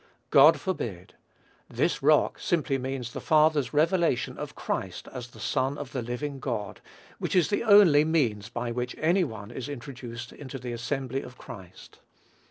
[0.31, 1.13] God forbid.
[1.69, 5.39] "This rock" [Greek: tautê tê petra] simply means the Father's revelation of Christ as the
[5.39, 6.81] Son of the living God,
[7.19, 11.37] which is the only means by which any one is introduced into the assembly of
[11.37, 11.99] Christ.